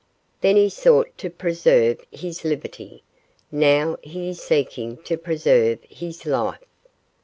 Then 0.41 0.55
he 0.55 0.67
sought 0.67 1.15
to 1.19 1.29
preserve 1.29 2.03
his 2.09 2.43
liberty; 2.43 3.03
now 3.51 3.97
he 4.01 4.29
is 4.29 4.41
seeking 4.41 4.97
to 5.03 5.15
preserve 5.15 5.77
his 5.87 6.25
life. 6.25 6.63